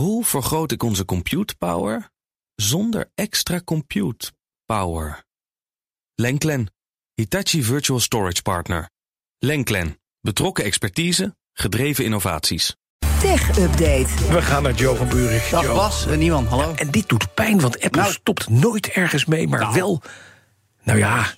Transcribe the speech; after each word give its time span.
Hoe 0.00 0.24
vergroot 0.24 0.72
ik 0.72 0.82
onze 0.82 1.04
compute 1.04 1.56
power 1.56 2.10
zonder 2.54 3.10
extra 3.14 3.60
compute 3.64 4.32
power? 4.64 5.24
Lenklen, 6.14 6.72
Hitachi 7.14 7.62
Virtual 7.62 8.00
Storage 8.00 8.42
Partner. 8.42 8.90
Lenklen, 9.38 10.00
betrokken 10.20 10.64
expertise, 10.64 11.36
gedreven 11.52 12.04
innovaties. 12.04 12.76
Tech 13.20 13.58
Update. 13.58 14.08
We 14.28 14.42
gaan 14.42 14.62
naar 14.62 14.74
Joe 14.74 14.96
van 14.96 15.08
Buurik. 15.08 15.50
Dag 15.50 15.64
Joe. 15.64 15.74
Bas, 15.74 16.06
en 16.06 16.18
niemand, 16.18 16.48
hallo. 16.48 16.74
En 16.74 16.90
dit 16.90 17.08
doet 17.08 17.34
pijn, 17.34 17.60
want 17.60 17.80
Apple 17.80 18.00
Nou. 18.00 18.12
stopt 18.12 18.48
nooit 18.48 18.88
ergens 18.88 19.24
mee, 19.24 19.48
maar 19.48 19.72
wel. 19.72 20.02
Nou 20.82 20.98
ja, 20.98 21.34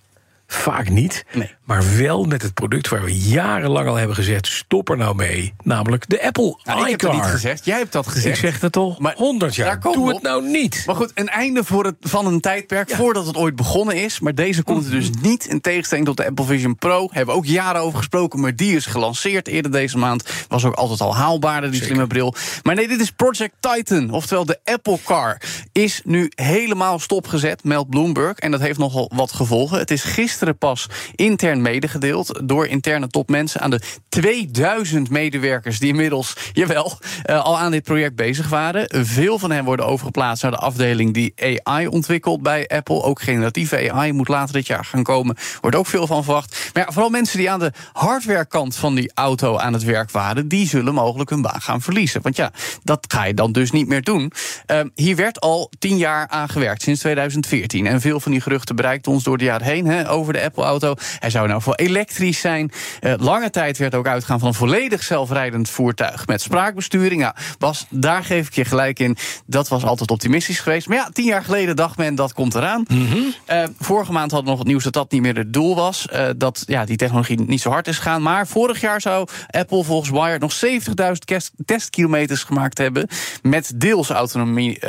vaak 0.53 0.89
niet. 0.89 1.25
Nee. 1.33 1.51
Maar 1.65 1.83
wel 1.99 2.25
met 2.25 2.43
het 2.43 2.55
product 2.55 2.89
waar 2.89 3.05
we 3.05 3.19
jarenlang 3.19 3.89
al 3.89 3.95
hebben 3.95 4.17
gezegd: 4.17 4.47
stop 4.47 4.89
er 4.91 4.97
nou 4.97 5.15
mee. 5.15 5.55
Namelijk 5.63 6.09
de 6.09 6.23
Apple 6.23 6.59
Nou, 6.65 6.81
ik 6.85 6.91
heb 6.91 7.01
iCar. 7.03 7.15
niet 7.15 7.25
gezegd, 7.25 7.65
jij 7.65 7.79
hebt 7.79 7.93
dat 7.93 8.07
gezegd. 8.07 8.27
Ik 8.37 8.41
zeg 8.51 8.61
het 8.61 8.77
al 8.77 8.97
Maar 8.99 9.15
100 9.17 9.57
daar 9.57 9.67
jaar. 9.67 9.79
komen 9.79 9.99
Doe 9.99 10.07
we 10.09 10.15
het 10.15 10.25
op. 10.25 10.31
nou 10.31 10.49
niet. 10.51 10.83
Maar 10.87 10.95
goed, 10.95 11.11
een 11.15 11.29
einde 11.29 11.65
voor 11.65 11.85
het, 11.85 11.95
van 12.01 12.27
een 12.27 12.41
tijdperk 12.41 12.91
voordat 12.91 13.27
het 13.27 13.37
ooit 13.37 13.57
begonnen 13.57 13.97
is. 13.97 14.21
Maar 14.21 14.35
deze 14.35 14.63
komt 14.63 14.85
er 14.85 14.91
dus 14.91 15.11
Mhm. 15.11 15.21
niet 15.29 15.47
in 15.47 15.61
tegenstelling 15.61 16.07
tot 16.07 16.17
de 16.17 16.27
Apple 16.27 16.45
Vision 16.45 16.77
Pro. 16.77 17.09
Hebben 17.11 17.35
we 17.35 17.41
ook 17.41 17.47
jaren 17.47 17.81
over 17.81 17.99
gesproken, 17.99 18.41
maar 18.41 18.57
die 18.57 18.77
is 18.77 18.87
gelanceerd 18.87 19.49
eerder 19.49 19.71
deze 19.73 19.99
maand. 19.99 20.31
Was 20.49 20.65
ook 20.65 20.75
altijd 20.75 21.01
al 21.01 21.17
haalbaarder, 21.17 21.71
die 21.71 21.83
slimme 21.85 22.07
bril. 22.07 22.35
Maar 22.63 22.75
nee, 22.75 22.89
dit 22.89 23.01
is 23.01 23.11
Project 23.11 23.55
Titan, 23.61 24.11
oftewel 24.11 24.45
de 24.45 24.59
Apple 24.65 24.99
Car. 25.05 25.41
Is 25.73 26.01
nu 26.05 26.31
helemaal 26.35 26.99
stopgezet, 26.99 27.65
meldt 27.65 27.91
Bloomberg. 27.91 28.39
En 28.39 28.51
dat 28.51 28.61
heeft 28.61 28.79
nogal 28.79 29.11
wat 29.15 29.33
gevolgen. 29.33 29.79
Het 29.79 29.91
is 29.91 30.03
gisteren 30.03 30.41
pas 30.51 30.87
intern 31.15 31.63
medegedeeld 31.63 32.41
door 32.45 32.67
interne 32.67 33.09
topmensen 33.09 33.61
aan 33.61 33.71
de 33.71 33.81
2000 34.09 35.11
medewerkers 35.11 35.79
die 35.79 35.89
inmiddels, 35.89 36.37
jawel, 36.53 36.99
eh, 37.23 37.45
al 37.45 37.59
aan 37.59 37.71
dit 37.71 37.83
project 37.83 38.17
bezig 38.17 38.49
waren. 38.49 39.05
Veel 39.07 39.39
van 39.39 39.51
hen 39.51 39.65
worden 39.65 39.87
overgeplaatst 39.87 40.43
naar 40.43 40.53
de 40.53 40.59
afdeling 40.59 41.15
die 41.15 41.35
AI 41.63 41.87
ontwikkelt 41.87 42.43
bij 42.43 42.69
Apple. 42.69 43.03
Ook 43.03 43.23
generatieve 43.23 43.93
AI 43.93 44.13
moet 44.13 44.29
later 44.29 44.53
dit 44.55 44.67
jaar 44.67 44.85
gaan 44.85 45.03
komen. 45.03 45.37
Wordt 45.61 45.77
ook 45.77 45.87
veel 45.87 46.07
van 46.07 46.25
verwacht. 46.25 46.71
Maar 46.73 46.85
ja, 46.87 46.93
vooral 46.93 47.11
mensen 47.11 47.39
die 47.39 47.51
aan 47.51 47.59
de 47.59 47.73
hardwarekant 47.93 48.77
van 48.77 48.95
die 48.95 49.11
auto 49.15 49.57
aan 49.59 49.73
het 49.73 49.85
werk 49.85 50.11
waren, 50.11 50.49
die 50.49 50.69
zullen 50.69 50.95
mogelijk 50.95 51.31
hun 51.31 51.43
baan 51.43 51.61
gaan 51.61 51.81
verliezen. 51.81 52.23
Want 52.23 52.37
ja, 52.37 52.53
dat 52.83 53.05
ga 53.09 53.25
je 53.25 53.35
dan 53.35 53.53
dus 53.53 53.71
niet 53.71 53.89
meer 53.89 54.03
doen. 54.03 54.33
Ehm, 54.67 54.89
hier 54.95 55.17
werd 55.17 55.41
al 55.41 55.71
tien 55.79 55.97
jaar 55.97 56.29
aan 56.29 56.49
gewerkt, 56.49 56.83
sinds 56.83 57.01
2014. 57.01 57.87
En 57.87 58.01
veel 58.01 58.21
van 58.21 58.33
die 58.33 58.41
geruchten 58.41 58.77
bereikten 58.77 59.13
ons 59.13 59.25
door 59.25 59.39
de 59.39 59.45
jaren 59.45 59.67
heen 59.67 59.87
hè, 59.87 60.11
over 60.11 60.32
de 60.33 60.43
Apple-auto. 60.43 60.95
Hij 61.19 61.31
zou 61.31 61.49
nou 61.49 61.63
voor 61.63 61.75
elektrisch 61.75 62.41
zijn. 62.41 62.71
Eh, 63.01 63.13
lange 63.19 63.51
tijd 63.51 63.79
werd 63.79 63.95
ook 63.95 64.07
uitgegaan 64.07 64.39
van 64.39 64.49
een 64.49 64.55
volledig 64.55 65.03
zelfrijdend 65.03 65.71
voertuig 65.71 66.27
met 66.27 66.41
spraakbesturing. 66.41 67.21
Ja, 67.21 67.35
Bas, 67.59 67.87
daar 67.91 68.25
geef 68.25 68.47
ik 68.47 68.55
je 68.55 68.65
gelijk 68.65 68.99
in. 68.99 69.17
Dat 69.47 69.69
was 69.69 69.85
altijd 69.85 70.11
optimistisch 70.11 70.61
geweest. 70.61 70.89
Maar 70.89 70.97
ja, 70.97 71.09
tien 71.13 71.25
jaar 71.25 71.45
geleden 71.45 71.77
dacht 71.77 71.97
men 71.97 72.15
dat 72.15 72.33
komt 72.33 72.55
eraan. 72.55 72.85
Eh, 73.47 73.63
vorige 73.79 74.13
maand 74.13 74.31
hadden 74.31 74.45
we 74.45 74.51
nog 74.51 74.59
het 74.59 74.69
nieuws 74.69 74.85
dat 74.85 74.93
dat 74.93 75.11
niet 75.13 75.23
meer 75.23 75.37
het 75.37 75.53
doel 75.53 75.75
was. 75.75 76.09
Eh, 76.09 76.27
dat 76.37 76.63
ja, 76.67 76.85
die 76.85 76.97
technologie 76.97 77.41
niet 77.41 77.61
zo 77.61 77.71
hard 77.71 77.89
is 77.89 77.97
gegaan. 77.97 78.23
Maar 78.23 78.47
vorig 78.47 78.81
jaar 78.81 79.01
zou 79.01 79.29
Apple 79.51 79.85
volgens 79.85 80.11
Wired 80.11 80.41
nog 80.41 80.53
70.000 80.53 81.25
kes- 81.25 81.51
testkilometers 81.65 82.43
gemaakt 82.43 82.79
hebben. 82.79 83.09
Met 83.43 83.73
deels 83.75 84.11
autonomie, 84.11 84.81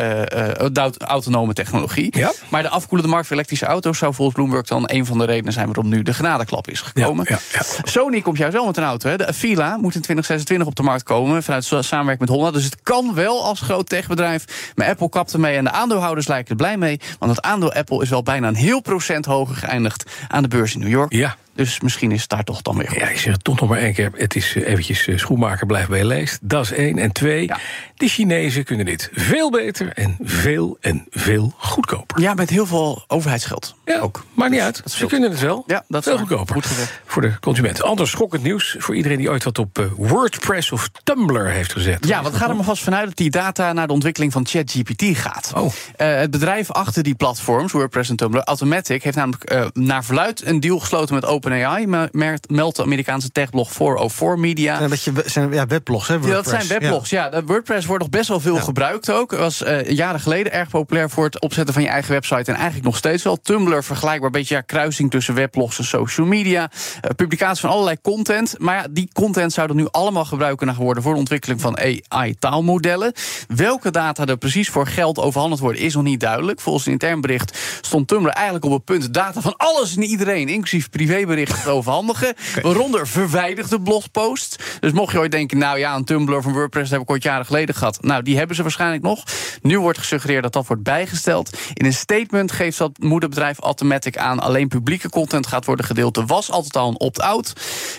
auto- 0.57 0.91
autonome 1.05 1.53
technologie. 1.53 2.17
Ja. 2.17 2.31
Maar 2.49 2.61
de 2.61 2.69
afkoelende 2.69 3.11
markt 3.11 3.27
voor 3.27 3.35
elektrische 3.35 3.65
auto's 3.65 3.97
zou 3.97 4.13
volgens 4.13 4.37
Bloomberg 4.37 4.67
dan 4.67 4.83
een 4.85 5.05
van 5.05 5.17
de 5.17 5.25
redenen 5.33 5.53
zijn 5.53 5.65
waarom 5.65 5.89
nu 5.89 6.01
de 6.03 6.13
genadeklap 6.13 6.67
is 6.69 6.81
gekomen. 6.81 7.25
Ja, 7.29 7.37
ja, 7.53 7.61
Sony 7.83 8.21
komt 8.21 8.37
juist 8.37 8.53
wel 8.55 8.65
met 8.65 8.77
een 8.77 8.83
auto. 8.83 9.09
Hè. 9.09 9.17
De 9.17 9.27
Avila 9.27 9.67
moet 9.77 9.95
in 9.95 10.01
2026 10.01 10.67
op 10.67 10.75
de 10.75 10.83
markt 10.83 11.03
komen 11.03 11.43
vanuit 11.43 11.63
sa- 11.65 11.81
samenwerking 11.81 12.29
met 12.29 12.37
Honda. 12.37 12.51
Dus 12.51 12.63
het 12.65 12.77
kan 12.83 13.13
wel 13.13 13.43
als 13.43 13.61
groot 13.61 13.89
techbedrijf. 13.89 14.71
Maar 14.75 14.87
Apple 14.87 15.09
kapt 15.09 15.33
ermee 15.33 15.57
en 15.57 15.63
de 15.63 15.71
aandeelhouders 15.71 16.27
lijken 16.27 16.49
er 16.49 16.55
blij 16.55 16.77
mee. 16.77 16.99
Want 17.19 17.35
het 17.35 17.45
aandeel 17.45 17.73
Apple 17.73 18.01
is 18.01 18.09
wel 18.09 18.23
bijna 18.23 18.47
een 18.47 18.55
heel 18.55 18.81
procent 18.81 19.25
hoger 19.25 19.55
geëindigd 19.55 20.03
aan 20.27 20.41
de 20.41 20.47
beurs 20.49 20.73
in 20.73 20.79
New 20.79 20.89
York. 20.89 21.13
Ja. 21.13 21.35
Dus 21.55 21.79
misschien 21.79 22.11
is 22.11 22.21
het 22.21 22.29
daar 22.29 22.43
toch 22.43 22.61
dan 22.61 22.77
weer 22.77 22.87
goed. 22.87 22.97
Ja, 22.97 23.07
ik 23.07 23.17
zeg 23.19 23.33
het 23.33 23.43
toch 23.43 23.59
nog 23.59 23.69
maar 23.69 23.77
één 23.79 23.93
keer. 23.93 24.11
Het 24.15 24.35
is 24.35 24.55
eh, 24.55 24.67
eventjes 24.67 25.07
eh, 25.07 25.17
schoenmaker 25.17 25.65
blijft 25.65 25.89
bij 25.89 25.97
je 25.97 26.05
leest. 26.05 26.39
Dat 26.41 26.63
is 26.63 26.71
één. 26.71 26.97
En 26.97 27.11
twee, 27.11 27.45
Ja. 27.47 27.59
de 27.95 28.07
Chinezen 28.07 28.63
kunnen 28.63 28.85
dit 28.85 29.09
veel 29.13 29.51
beter 29.51 29.89
en 29.93 30.17
veel 30.23 30.77
en 30.81 31.05
veel 31.09 31.53
goedkoper. 31.57 32.21
Ja, 32.21 32.33
met 32.33 32.49
heel 32.49 32.65
veel 32.65 33.03
overheidsgeld. 33.07 33.75
Ja, 33.85 33.99
ook. 33.99 34.25
maakt 34.33 34.51
niet 34.51 34.59
uit. 34.59 34.81
Ze 34.85 35.05
kunnen 35.05 35.29
het 35.31 35.39
wel. 35.39 35.63
Ja, 35.67 35.83
dat 35.87 36.01
is 36.01 36.07
veel 36.07 36.17
goedkoper. 36.17 36.53
Goed. 36.55 36.67
Voor 37.05 37.21
de 37.21 37.39
consument. 37.39 37.81
Anders 37.83 38.09
schokkend 38.11 38.43
nieuws 38.43 38.75
voor 38.79 38.95
iedereen 38.95 39.17
die 39.17 39.29
ooit 39.29 39.43
wat 39.43 39.59
op 39.59 39.79
eh, 39.79 39.85
WordPress 39.97 40.71
of 40.71 40.89
Tumblr 41.03 41.45
heeft 41.49 41.71
gezet. 41.73 42.07
Ja, 42.07 42.21
want 42.23 42.35
gaat 42.35 42.49
er 42.49 42.55
maar 42.55 42.63
vast 42.63 42.83
vanuit 42.83 43.05
dat 43.07 43.17
die 43.17 43.29
data 43.29 43.73
naar 43.73 43.87
de 43.87 43.93
ontwikkeling 43.93 44.31
van 44.31 44.45
ChatGPT 44.47 45.03
gaat. 45.17 45.51
Oh. 45.55 45.71
Het 45.95 46.31
bedrijf 46.31 46.71
achter 46.71 47.03
die 47.03 47.15
platforms, 47.15 47.71
WordPress 47.71 48.09
en 48.09 48.15
Tumblr, 48.15 48.43
Automatic, 48.43 49.03
heeft 49.03 49.15
namelijk 49.17 49.69
naar 49.73 50.03
verluid 50.03 50.45
een 50.45 50.59
deal 50.59 50.79
gesloten 50.79 51.15
met 51.15 51.25
OpenAI, 51.45 52.07
meldt 52.47 52.75
de 52.75 52.83
Amerikaanse 52.83 53.31
techblog 53.31 53.71
404 53.71 54.39
Media. 54.39 54.81
Een 54.81 54.89
beetje 54.89 55.11
we- 55.11 55.23
zijn 55.25 55.53
ja, 55.53 55.67
weblogs, 55.67 56.07
hè? 56.07 56.13
Ja, 56.13 56.19
dat 56.19 56.29
WordPress. 56.29 56.67
zijn 56.67 56.79
weblogs, 56.79 57.09
ja. 57.09 57.29
Dat 57.29 57.43
WordPress 57.45 57.85
wordt 57.85 58.01
nog 58.01 58.11
best 58.11 58.27
wel 58.27 58.39
veel 58.39 58.55
gebruikt 58.55 59.11
ook. 59.11 59.31
Het 59.31 59.39
was 59.39 59.63
eh, 59.63 59.89
jaren 59.89 60.19
geleden 60.19 60.51
erg 60.51 60.69
populair 60.69 61.09
voor 61.09 61.25
het 61.25 61.41
opzetten 61.41 61.73
van 61.73 61.83
je 61.83 61.89
eigen 61.89 62.11
website. 62.11 62.51
En 62.51 62.55
eigenlijk 62.55 62.85
nog 62.85 62.97
steeds 62.97 63.23
wel. 63.23 63.41
Tumblr 63.41 63.83
vergelijkbaar, 63.83 64.25
een 64.25 64.31
beetje 64.31 64.55
ja, 64.55 64.61
kruising 64.61 65.11
tussen 65.11 65.33
weblogs 65.33 65.77
en 65.77 65.83
social 65.83 66.27
media. 66.27 66.71
Eh, 67.01 67.09
publicatie 67.15 67.61
van 67.61 67.69
allerlei 67.69 67.97
content. 68.01 68.55
Maar 68.57 68.75
ja, 68.75 68.87
die 68.89 69.09
content 69.13 69.53
zou 69.53 69.69
er 69.69 69.75
nu 69.75 69.87
allemaal 69.91 70.25
gebruikt 70.25 70.57
kunnen 70.57 70.75
worden... 70.75 71.03
voor 71.03 71.13
de 71.13 71.19
ontwikkeling 71.19 71.61
van 71.61 71.77
AI-taalmodellen. 71.77 73.13
Welke 73.47 73.91
data 73.91 74.25
er 74.25 74.37
precies 74.37 74.69
voor 74.69 74.87
geld 74.87 75.19
overhandeld 75.19 75.61
worden... 75.61 75.81
is 75.81 75.93
nog 75.93 76.03
niet 76.03 76.19
duidelijk. 76.19 76.61
Volgens 76.61 76.85
een 76.85 76.91
intern 76.91 77.21
bericht 77.21 77.57
stond 77.81 78.07
Tumblr 78.07 78.31
eigenlijk 78.31 78.65
op 78.65 78.71
het 78.71 78.85
punt... 78.85 79.13
data 79.13 79.41
van 79.41 79.57
alles 79.57 79.95
en 79.95 80.03
iedereen, 80.03 80.49
inclusief 80.49 80.89
privéberichten, 80.89 81.32
te 81.41 81.69
overhandigen. 81.69 82.33
Waaronder 82.61 83.07
verwijderde 83.07 83.81
blogposts. 83.81 84.55
Dus 84.79 84.91
mocht 84.91 85.11
je 85.11 85.19
ooit 85.19 85.31
denken, 85.31 85.57
nou 85.57 85.77
ja, 85.79 85.95
een 85.95 86.03
Tumblr 86.03 86.41
van 86.41 86.53
WordPress... 86.53 86.91
heb 86.91 87.01
ik 87.01 87.09
ooit 87.09 87.23
jaren 87.23 87.45
geleden 87.45 87.75
gehad. 87.75 88.01
Nou, 88.01 88.23
die 88.23 88.37
hebben 88.37 88.55
ze 88.55 88.61
waarschijnlijk 88.61 89.03
nog. 89.03 89.23
Nu 89.61 89.79
wordt 89.79 89.97
gesuggereerd 89.97 90.43
dat 90.43 90.53
dat 90.53 90.67
wordt 90.67 90.83
bijgesteld. 90.83 91.57
In 91.73 91.85
een 91.85 91.93
statement 91.93 92.51
geeft 92.51 92.77
dat 92.77 92.91
moederbedrijf 92.97 93.59
Automatic 93.59 94.17
aan... 94.17 94.39
alleen 94.39 94.67
publieke 94.67 95.09
content 95.09 95.47
gaat 95.47 95.65
worden 95.65 95.85
gedeeld. 95.85 96.17
Er 96.17 96.25
was 96.25 96.51
altijd 96.51 96.75
al 96.77 96.89
een 96.89 96.99
opt-out. 96.99 97.53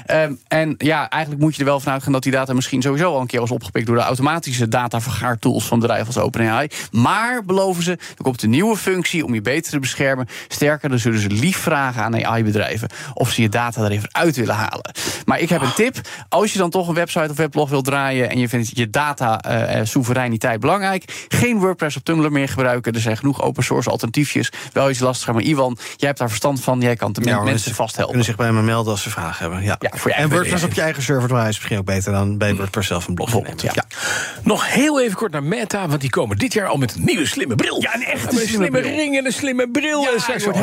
Ehm, 0.06 0.34
en 0.48 0.74
ja, 0.78 1.08
eigenlijk 1.08 1.42
moet 1.42 1.54
je 1.54 1.60
er 1.60 1.68
wel 1.68 1.80
van 1.80 1.92
uitgaan... 1.92 2.12
dat 2.12 2.22
die 2.22 2.32
data 2.32 2.52
misschien 2.52 2.82
sowieso 2.82 3.12
al 3.14 3.20
een 3.20 3.26
keer 3.26 3.40
was 3.40 3.50
opgepikt... 3.50 3.86
door 3.86 3.96
de 3.96 4.02
automatische 4.02 4.68
datavergaartools 4.68 5.64
van 5.66 5.78
bedrijven 5.78 6.06
als 6.06 6.18
OpenAI. 6.18 6.68
Maar, 6.90 7.44
beloven 7.44 7.82
ze, 7.82 7.90
er 7.90 8.22
komt 8.22 8.42
een 8.42 8.50
nieuwe 8.50 8.76
functie 8.76 9.24
om 9.24 9.34
je 9.34 9.40
beter 9.40 9.70
te 9.70 9.78
beschermen. 9.78 10.28
Sterker, 10.48 10.88
dan 10.88 10.98
zullen 10.98 11.20
ze 11.20 11.30
lief 11.30 11.56
vragen 11.56 12.02
aan 12.02 12.24
AI-bedrijven... 12.24 12.88
of 13.24 13.32
ze 13.32 13.42
je 13.42 13.48
data 13.48 13.82
er 13.84 13.90
even 13.90 14.14
uit 14.14 14.36
willen 14.36 14.54
halen. 14.54 14.94
Maar 15.24 15.40
ik 15.40 15.48
heb 15.48 15.60
een 15.60 15.72
tip. 15.74 15.96
Als 16.28 16.52
je 16.52 16.58
dan 16.58 16.70
toch 16.70 16.88
een 16.88 16.94
website 16.94 17.30
of 17.30 17.36
weblog 17.36 17.68
wil 17.70 17.82
draaien... 17.82 18.30
en 18.30 18.38
je 18.38 18.48
vindt 18.48 18.70
je 18.76 18.90
data-soevereiniteit 18.90 20.60
belangrijk... 20.60 21.26
geen 21.28 21.58
WordPress 21.58 21.96
of 21.96 22.02
Tumblr 22.02 22.32
meer 22.32 22.48
gebruiken. 22.48 22.92
Er 22.92 23.00
zijn 23.00 23.16
genoeg 23.16 23.42
open 23.42 23.64
source 23.64 23.90
alternatiefjes. 23.90 24.52
Wel 24.72 24.90
iets 24.90 24.98
lastiger, 24.98 25.34
maar 25.34 25.42
Iwan, 25.42 25.78
jij 25.96 26.06
hebt 26.08 26.18
daar 26.18 26.28
verstand 26.28 26.60
van. 26.60 26.80
Jij 26.80 26.96
kan 26.96 27.12
de 27.12 27.20
Ja, 27.24 27.42
mensen 27.42 27.68
ze 27.68 27.74
vasthelpen. 27.74 28.06
Kunnen 28.06 28.24
zich 28.24 28.36
bij 28.36 28.52
me 28.52 28.62
melden 28.62 28.92
als 28.92 29.02
ze 29.02 29.10
vragen 29.10 29.40
hebben. 29.40 29.62
Ja. 29.62 29.76
Ja, 29.78 29.90
voor 29.94 30.10
je 30.10 30.16
en 30.16 30.28
WordPress 30.28 30.64
op 30.64 30.72
je 30.72 30.80
eigen 30.80 31.02
server 31.02 31.28
draaien 31.28 31.48
is 31.48 31.56
misschien 31.56 31.78
ook 31.78 31.84
beter 31.84 32.12
dan 32.12 32.38
bij 32.38 32.54
WordPress 32.54 32.88
zelf 32.88 33.08
een 33.08 33.14
blog 33.14 33.32
nemen. 33.32 33.54
ja. 33.56 33.84
Nog 34.42 34.72
heel 34.72 35.00
even 35.00 35.16
kort 35.16 35.32
naar 35.32 35.42
Meta, 35.42 35.88
want 35.88 36.00
die 36.00 36.10
komen 36.10 36.36
dit 36.36 36.52
jaar 36.52 36.66
al 36.66 36.76
met 36.76 36.94
een 36.94 37.04
nieuwe 37.04 37.26
slimme 37.26 37.54
bril. 37.54 37.80
Ja, 37.80 37.94
een 37.94 38.04
echte 38.04 38.40
een 38.40 38.48
slimme 38.48 38.80
ring 38.80 39.16
en 39.18 39.26
een 39.26 39.32
slimme 39.32 39.70
bril. 39.70 40.02
Ja, 40.02 40.12
en 40.12 40.20
straks 40.20 40.44
wordt. 40.44 40.58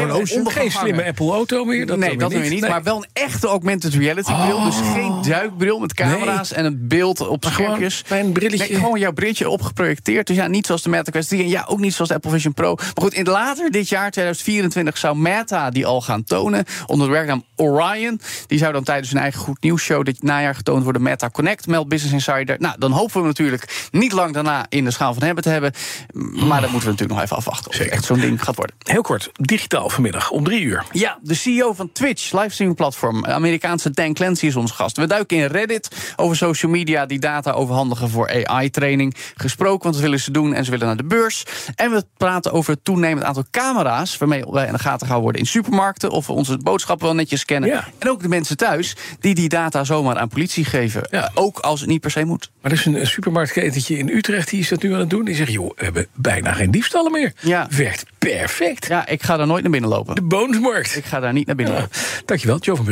Geen 0.53 0.71
slimme 0.71 1.05
Apple 1.05 1.31
Auto 1.31 1.65
meer. 1.65 1.85
Dat 1.85 1.97
nee, 1.97 2.17
dat 2.17 2.31
weer 2.31 2.49
niet. 2.51 2.61
Nee. 2.61 2.69
Maar 2.69 2.83
wel 2.83 2.97
een 2.97 3.09
echte 3.13 3.47
augmented 3.47 3.93
reality 3.93 4.33
bril. 4.33 4.63
Dus 4.63 4.75
geen 4.93 5.21
duikbril 5.21 5.79
met 5.79 5.93
camera's 5.93 6.51
en 6.51 6.65
een 6.65 6.87
beeld 6.87 7.19
op 7.27 7.43
Maar 7.43 7.51
gewoon 7.53 7.67
schermpjes. 7.67 8.03
bij 8.07 8.19
een 8.19 8.31
brilletje. 8.31 8.67
Nee, 8.69 8.79
gewoon 8.79 8.99
jouw 8.99 9.11
brilletje 9.11 9.49
opgeprojecteerd. 9.49 10.27
Dus 10.27 10.35
ja, 10.35 10.47
niet 10.47 10.65
zoals 10.65 10.81
de 10.81 10.89
Meta 10.89 11.11
Quest 11.11 11.29
3 11.29 11.43
en 11.43 11.49
ja, 11.49 11.65
ook 11.67 11.79
niet 11.79 11.93
zoals 11.93 12.09
de 12.09 12.15
Apple 12.15 12.31
Vision 12.31 12.53
Pro. 12.53 12.75
Maar 12.75 12.91
goed, 12.95 13.13
in 13.13 13.25
later 13.25 13.71
dit 13.71 13.89
jaar, 13.89 14.11
2024, 14.11 14.97
zou 14.97 15.17
Meta 15.17 15.69
die 15.69 15.85
al 15.85 16.01
gaan 16.01 16.23
tonen. 16.23 16.65
Onder 16.85 17.07
de 17.07 17.13
werknaam 17.13 17.43
Orion. 17.55 18.21
Die 18.47 18.57
zou 18.57 18.73
dan 18.73 18.83
tijdens 18.83 19.11
hun 19.11 19.21
eigen 19.21 19.39
goed 19.39 19.61
nieuws 19.61 19.81
show 19.83 20.05
dit 20.05 20.23
najaar 20.23 20.55
getoond 20.55 20.83
worden. 20.83 21.01
Meta 21.01 21.29
Connect, 21.29 21.67
meldt 21.67 21.89
Business 21.89 22.13
Insider. 22.13 22.55
Nou, 22.59 22.75
dan 22.79 22.91
hopen 22.91 23.21
we 23.21 23.27
natuurlijk 23.27 23.87
niet 23.91 24.11
lang 24.11 24.33
daarna 24.33 24.65
in 24.69 24.83
de 24.83 24.91
schaal 24.91 25.13
van 25.13 25.23
hebben 25.23 25.43
te 25.43 25.49
hebben. 25.49 25.71
Maar 26.13 26.61
dat 26.61 26.71
moeten 26.71 26.89
we 26.89 26.93
natuurlijk 26.93 27.11
nog 27.11 27.21
even 27.21 27.35
afwachten. 27.35 27.65
Of 27.67 27.73
het 27.73 27.81
Zeker. 27.81 27.93
echt 27.97 28.05
zo'n 28.05 28.19
ding 28.19 28.43
gaat 28.43 28.55
worden. 28.55 28.75
Heel 28.79 29.01
kort, 29.01 29.29
digitaal 29.33 29.89
vanmiddag 29.89 30.29
om 30.31 30.43
drie 30.43 30.61
uur. 30.61 30.83
Ja, 30.91 31.17
de 31.21 31.33
CEO 31.33 31.73
van 31.73 31.91
Twitch, 31.91 32.31
livestreaming 32.41 32.77
platform, 32.79 33.25
Amerikaanse 33.25 33.89
Dan 33.91 34.13
Clancy 34.13 34.45
is 34.45 34.55
ons 34.55 34.71
gast. 34.71 34.97
We 34.97 35.07
duiken 35.07 35.37
in 35.37 35.45
Reddit 35.45 36.13
over 36.15 36.35
social 36.35 36.71
media 36.71 37.05
die 37.05 37.19
data 37.19 37.51
overhandigen 37.51 38.09
voor 38.09 38.27
AI-training. 38.27 38.69
training 38.71 39.15
gesproken, 39.35 39.81
want 39.81 39.93
dat 39.93 40.03
willen 40.03 40.19
ze 40.19 40.31
doen 40.31 40.53
en 40.53 40.65
ze 40.65 40.71
willen 40.71 40.85
naar 40.87 40.97
de 40.97 41.03
beurs. 41.03 41.43
En 41.75 41.91
we 41.91 42.03
praten 42.17 42.51
over 42.51 42.73
het 42.73 42.83
toenemend 42.83 43.25
aantal 43.25 43.45
camera's 43.51 44.17
waarmee 44.17 44.43
wij 44.49 44.65
in 44.67 44.73
de 44.73 44.79
gaten 44.79 45.07
gaan 45.07 45.21
worden 45.21 45.41
in 45.41 45.47
supermarkten 45.47 46.09
of 46.11 46.27
we 46.27 46.33
onze 46.33 46.57
boodschappen 46.57 47.05
wel 47.05 47.15
netjes 47.15 47.39
scannen. 47.39 47.69
Ja. 47.69 47.87
En 47.99 48.09
ook 48.09 48.21
de 48.21 48.27
mensen 48.27 48.57
thuis 48.57 48.95
die 49.19 49.35
die 49.35 49.49
data 49.49 49.83
zomaar 49.83 50.17
aan 50.17 50.27
politie 50.27 50.65
geven, 50.65 51.07
Ja. 51.09 51.31
Ook 51.33 51.59
als 51.59 51.79
het 51.79 51.89
niet 51.89 52.01
per 52.01 52.11
se 52.11 52.23
moet. 52.23 52.51
Maar 52.61 52.71
er 52.71 52.77
is 52.77 52.85
een, 52.85 52.99
een 52.99 53.07
supermarktketentje 53.07 53.97
in 53.97 54.09
Utrecht 54.09 54.49
die 54.49 54.59
is 54.59 54.69
dat 54.69 54.81
nu 54.81 54.93
aan 54.93 54.99
het 54.99 55.09
doen. 55.09 55.25
Die 55.25 55.35
zegt, 55.35 55.51
joh, 55.51 55.71
we 55.75 55.83
hebben 55.83 56.07
bijna 56.13 56.53
geen 56.53 56.71
diefstallen 56.71 57.11
meer. 57.11 57.33
Ja. 57.39 57.67
Werkt 57.69 58.03
perfect. 58.17 58.87
Ja, 58.87 59.07
ik 59.07 59.23
ga 59.23 59.37
daar 59.37 59.47
nooit 59.47 59.61
naar 59.61 59.71
binnen 59.71 59.89
lopen. 59.89 60.15
De 60.15 60.21
Boonsmarkt. 60.21 60.95
Ik 60.95 61.05
ga 61.05 61.19
daar 61.19 61.33
niet 61.33 61.45
naar 61.45 61.55
binnen 61.55 61.75
Ja. 61.75 61.81
lopen. 61.81 61.97
Dankjewel, 62.31 62.59
Joe 62.59 62.75
van. 62.75 62.85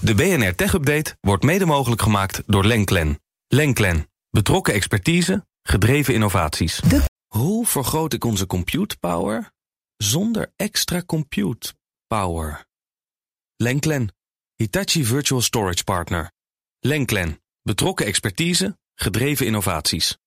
De 0.00 0.14
BNR 0.14 0.54
Tech 0.54 0.72
Update 0.72 1.16
wordt 1.20 1.44
mede 1.44 1.66
mogelijk 1.66 2.02
gemaakt 2.02 2.42
door 2.46 2.64
Lenklen. 2.64 3.20
Lenklen. 3.48 4.08
Betrokken 4.30 4.74
expertise, 4.74 5.46
gedreven 5.62 6.14
innovaties. 6.14 6.80
Hoe 7.26 7.66
vergroot 7.66 8.12
ik 8.12 8.24
onze 8.24 8.46
compute 8.46 8.96
power 8.98 9.52
zonder 9.96 10.52
extra 10.56 11.02
compute 11.06 11.72
power? 12.06 12.66
Lenklen. 13.56 14.14
Hitachi 14.54 15.04
Virtual 15.04 15.40
Storage 15.40 15.84
Partner. 15.84 16.32
Lenklen. 16.80 17.40
Betrokken 17.62 18.06
expertise, 18.06 18.78
gedreven 18.94 19.46
innovaties. 19.46 20.18